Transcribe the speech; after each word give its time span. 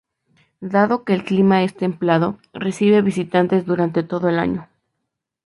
Dado 0.73 1.03
que 1.03 1.13
el 1.13 1.23
clima 1.23 1.61
es 1.61 1.75
templado, 1.77 2.39
recibe 2.53 3.03
visitantes 3.03 3.67
durante 3.67 4.01
todo 4.01 4.29
el 4.29 4.39
año. 4.39 4.67